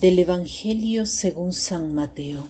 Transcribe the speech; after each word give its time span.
Del 0.00 0.20
Evangelio 0.20 1.06
según 1.06 1.52
San 1.52 1.92
Mateo. 1.92 2.46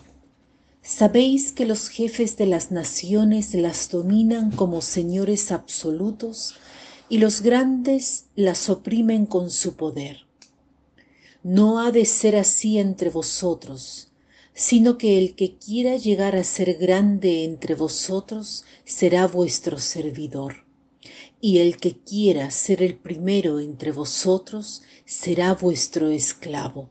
Sabéis 0.83 1.53
que 1.53 1.65
los 1.65 1.89
jefes 1.89 2.37
de 2.37 2.45
las 2.45 2.71
naciones 2.71 3.55
las 3.55 3.89
dominan 3.89 4.51
como 4.51 4.83
señores 4.83 5.51
absolutos 5.51 6.57
y 7.09 7.17
los 7.17 7.41
grandes 7.41 8.27
las 8.37 8.69
oprimen 8.69 9.25
con 9.25 9.51
su 9.51 9.77
poder. 9.77 10.27
No 11.43 11.81
ha 11.81 11.91
de 11.91 12.05
ser 12.05 12.37
así 12.37 12.77
entre 12.77 13.09
vosotros, 13.09 14.09
sino 14.53 14.99
que 14.99 15.17
el 15.17 15.35
que 15.35 15.57
quiera 15.57 15.97
llegar 15.97 16.37
a 16.37 16.45
ser 16.45 16.75
grande 16.75 17.45
entre 17.45 17.75
vosotros 17.75 18.67
será 18.85 19.27
vuestro 19.27 19.79
servidor, 19.79 20.67
y 21.41 21.61
el 21.61 21.79
que 21.79 21.97
quiera 21.97 22.51
ser 22.51 22.83
el 22.83 22.97
primero 22.97 23.59
entre 23.59 23.91
vosotros 23.91 24.83
será 25.07 25.55
vuestro 25.55 26.11
esclavo 26.11 26.91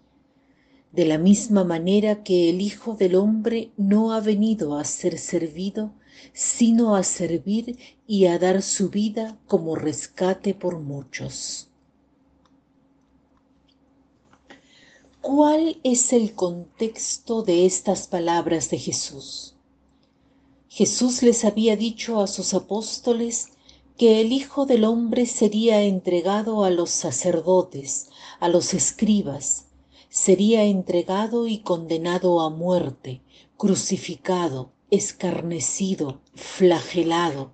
de 0.92 1.06
la 1.06 1.18
misma 1.18 1.64
manera 1.64 2.24
que 2.24 2.50
el 2.50 2.62
Hijo 2.62 2.96
del 2.96 3.16
Hombre 3.16 3.72
no 3.78 4.14
ha 4.14 4.22
venido 4.22 4.78
a 4.78 4.84
ser 4.84 5.20
servido, 5.20 5.94
sino 6.34 6.96
a 6.96 7.04
servir 7.04 7.78
y 8.08 8.26
a 8.26 8.40
dar 8.40 8.62
su 8.62 8.90
vida 8.90 9.38
como 9.48 9.76
rescate 9.76 10.54
por 10.54 10.80
muchos. 10.80 11.70
¿Cuál 15.22 15.80
es 15.84 16.14
el 16.14 16.34
contexto 16.34 17.44
de 17.44 17.66
estas 17.66 18.08
palabras 18.08 18.70
de 18.70 18.78
Jesús? 18.78 19.56
Jesús 20.70 21.22
les 21.22 21.44
había 21.44 21.76
dicho 21.76 22.22
a 22.22 22.28
sus 22.28 22.54
apóstoles 22.54 23.50
que 23.98 24.22
el 24.22 24.32
Hijo 24.32 24.66
del 24.66 24.86
Hombre 24.86 25.26
sería 25.26 25.82
entregado 25.82 26.64
a 26.64 26.70
los 26.70 26.92
sacerdotes, 26.92 28.10
a 28.40 28.48
los 28.48 28.74
escribas, 28.74 29.67
sería 30.10 30.64
entregado 30.64 31.48
y 31.48 31.60
condenado 31.60 32.42
a 32.42 32.50
muerte, 32.50 33.22
crucificado, 33.58 34.72
escarnecido, 34.90 36.22
flagelado, 36.34 37.54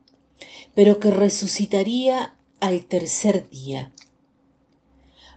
pero 0.76 1.00
que 1.00 1.12
resucitaría 1.12 2.36
al 2.60 2.86
tercer 2.86 3.50
día. 3.50 3.92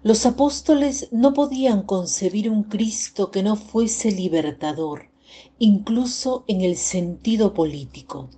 Los 0.02 0.26
apóstoles 0.26 1.08
no 1.10 1.32
podían 1.32 1.82
concebir 1.82 2.50
un 2.50 2.64
Cristo 2.64 3.30
que 3.30 3.42
no 3.42 3.56
fuese 3.56 4.12
libertador, 4.12 5.10
incluso 5.58 6.44
en 6.46 6.60
el 6.60 6.76
sentido 6.76 7.54
político. 7.54 8.28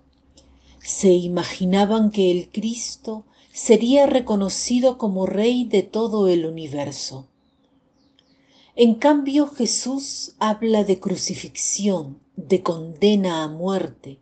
Se 0.81 1.13
imaginaban 1.13 2.11
que 2.11 2.31
el 2.31 2.51
Cristo 2.51 3.27
sería 3.53 4.07
reconocido 4.07 4.97
como 4.97 5.27
Rey 5.27 5.65
de 5.65 5.83
todo 5.83 6.29
el 6.29 6.47
universo 6.47 7.29
en 8.81 8.95
cambio, 8.95 9.49
Jesús 9.49 10.37
habla 10.39 10.85
de 10.85 11.01
crucifixión, 11.01 12.21
de 12.37 12.63
condena 12.63 13.43
a 13.43 13.49
muerte. 13.49 14.21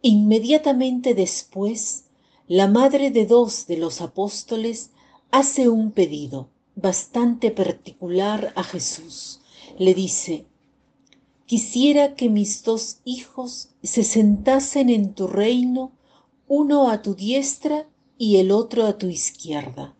Inmediatamente 0.00 1.12
después, 1.12 2.04
la 2.46 2.68
madre 2.68 3.10
de 3.10 3.26
dos 3.26 3.66
de 3.66 3.76
los 3.76 4.00
apóstoles 4.00 4.90
hace 5.32 5.68
un 5.68 5.90
pedido 5.90 6.50
bastante 6.76 7.50
particular 7.50 8.52
a 8.54 8.62
Jesús. 8.62 9.40
Le 9.76 9.92
dice, 9.92 10.46
quisiera 11.44 12.14
que 12.14 12.28
mis 12.28 12.62
dos 12.62 12.98
hijos 13.04 13.70
se 13.82 14.04
sentasen 14.04 14.88
en 14.88 15.14
tu 15.14 15.26
reino, 15.26 15.90
uno 16.46 16.90
a 16.90 17.02
tu 17.02 17.16
diestra 17.16 17.88
y 18.18 18.36
el 18.36 18.52
otro 18.52 18.86
a 18.86 18.98
tu 18.98 19.08
izquierda 19.08 19.96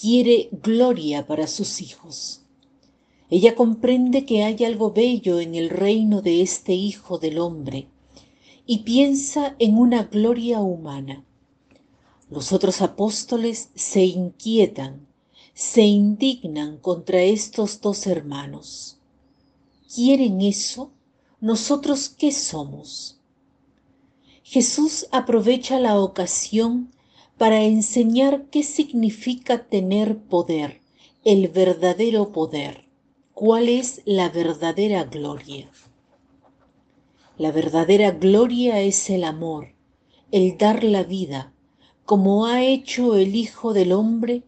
quiere 0.00 0.48
gloria 0.50 1.26
para 1.26 1.46
sus 1.46 1.82
hijos. 1.82 2.40
Ella 3.28 3.54
comprende 3.54 4.24
que 4.24 4.42
hay 4.42 4.64
algo 4.64 4.92
bello 4.92 5.40
en 5.40 5.54
el 5.54 5.68
reino 5.68 6.22
de 6.22 6.40
este 6.40 6.72
Hijo 6.72 7.18
del 7.18 7.38
Hombre 7.38 7.86
y 8.66 8.78
piensa 8.78 9.56
en 9.58 9.76
una 9.76 10.04
gloria 10.04 10.60
humana. 10.60 11.24
Los 12.30 12.52
otros 12.52 12.80
apóstoles 12.80 13.70
se 13.74 14.04
inquietan, 14.04 15.06
se 15.52 15.82
indignan 15.82 16.78
contra 16.78 17.20
estos 17.20 17.80
dos 17.80 18.06
hermanos. 18.06 18.96
¿Quieren 19.94 20.40
eso? 20.40 20.90
¿Nosotros 21.40 22.08
qué 22.08 22.32
somos? 22.32 23.18
Jesús 24.44 25.06
aprovecha 25.12 25.78
la 25.78 26.00
ocasión 26.00 26.90
para 27.40 27.62
enseñar 27.62 28.50
qué 28.50 28.62
significa 28.62 29.64
tener 29.64 30.18
poder, 30.18 30.82
el 31.24 31.48
verdadero 31.48 32.32
poder, 32.32 32.84
cuál 33.32 33.70
es 33.70 34.02
la 34.04 34.28
verdadera 34.28 35.04
gloria. 35.04 35.70
La 37.38 37.50
verdadera 37.50 38.10
gloria 38.10 38.82
es 38.82 39.08
el 39.08 39.24
amor, 39.24 39.68
el 40.30 40.58
dar 40.58 40.84
la 40.84 41.02
vida, 41.02 41.54
como 42.04 42.44
ha 42.44 42.62
hecho 42.62 43.16
el 43.16 43.34
Hijo 43.34 43.72
del 43.72 43.92
Hombre, 43.92 44.42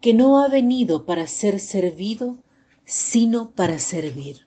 que 0.00 0.14
no 0.14 0.40
ha 0.40 0.46
venido 0.46 1.04
para 1.04 1.26
ser 1.26 1.58
servido, 1.58 2.36
sino 2.84 3.50
para 3.50 3.80
servir. 3.80 4.46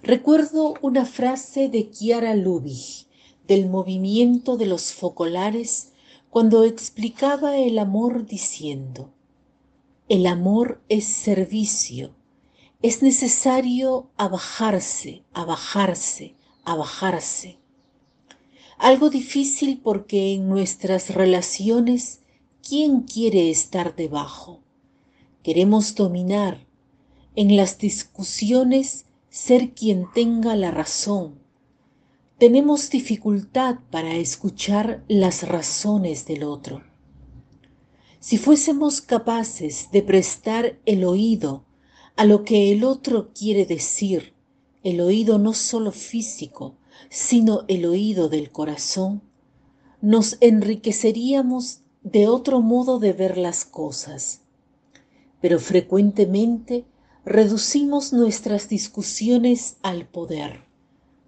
Recuerdo 0.00 0.74
una 0.80 1.04
frase 1.06 1.68
de 1.68 1.90
Chiara 1.90 2.36
Lubich 2.36 3.08
del 3.48 3.68
movimiento 3.68 4.56
de 4.56 4.66
los 4.66 4.92
focolares 4.92 5.90
cuando 6.30 6.62
explicaba 6.62 7.56
el 7.56 7.76
amor 7.76 8.24
diciendo, 8.24 9.12
el 10.08 10.28
amor 10.28 10.80
es 10.88 11.04
servicio, 11.04 12.14
es 12.82 13.02
necesario 13.02 14.10
abajarse, 14.16 15.24
abajarse, 15.32 16.36
abajarse. 16.64 17.58
Algo 18.78 19.10
difícil 19.10 19.80
porque 19.82 20.32
en 20.32 20.48
nuestras 20.48 21.12
relaciones, 21.12 22.20
¿quién 22.66 23.00
quiere 23.00 23.50
estar 23.50 23.96
debajo? 23.96 24.60
Queremos 25.42 25.96
dominar, 25.96 26.64
en 27.34 27.56
las 27.56 27.78
discusiones 27.78 29.04
ser 29.30 29.72
quien 29.74 30.06
tenga 30.14 30.54
la 30.54 30.70
razón, 30.70 31.40
tenemos 32.40 32.88
dificultad 32.88 33.80
para 33.90 34.14
escuchar 34.16 35.04
las 35.08 35.46
razones 35.46 36.24
del 36.24 36.42
otro. 36.42 36.82
Si 38.18 38.38
fuésemos 38.38 39.02
capaces 39.02 39.90
de 39.92 40.02
prestar 40.02 40.78
el 40.86 41.04
oído 41.04 41.66
a 42.16 42.24
lo 42.24 42.42
que 42.42 42.72
el 42.72 42.82
otro 42.82 43.34
quiere 43.34 43.66
decir, 43.66 44.32
el 44.82 45.02
oído 45.02 45.38
no 45.38 45.52
solo 45.52 45.92
físico, 45.92 46.78
sino 47.10 47.66
el 47.68 47.84
oído 47.84 48.30
del 48.30 48.50
corazón, 48.50 49.20
nos 50.00 50.38
enriqueceríamos 50.40 51.82
de 52.02 52.26
otro 52.26 52.62
modo 52.62 52.98
de 52.98 53.12
ver 53.12 53.36
las 53.36 53.66
cosas. 53.66 54.40
Pero 55.42 55.60
frecuentemente 55.60 56.86
reducimos 57.26 58.14
nuestras 58.14 58.70
discusiones 58.70 59.76
al 59.82 60.08
poder 60.08 60.69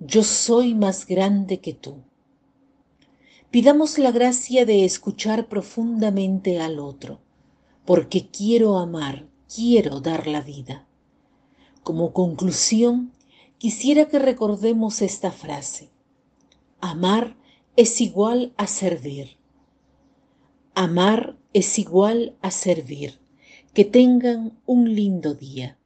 yo 0.05 0.25
soy 0.25 0.75
más 0.75 1.07
grande 1.07 1.61
que 1.61 1.75
tú. 1.75 2.03
Pidamos 3.51 3.99
la 3.99 4.11
gracia 4.11 4.67
de 4.67 4.85
escuchar 4.85 5.49
profundamente 5.49 6.61
al 6.61 6.81
otro, 6.81 7.21
porque 7.85 8.29
quiero 8.29 8.79
amar, 8.79 9.29
quiero 9.55 10.01
dar 10.01 10.27
la 10.27 10.41
vida. 10.41 10.89
Como 11.85 12.13
conclusión, 12.13 13.13
quisiera 13.59 14.09
que 14.09 14.19
recordemos 14.19 15.03
esta 15.03 15.31
frase. 15.31 15.91
Amar 16.81 17.37
es 17.77 18.01
igual 18.01 18.55
a 18.57 18.67
servir. 18.67 19.37
Amar 20.75 21.39
es 21.53 21.79
igual 21.79 22.37
a 22.43 22.51
servir. 22.51 23.21
Que 23.73 23.85
tengan 23.85 24.59
un 24.67 24.95
lindo 24.95 25.35
día. 25.35 25.79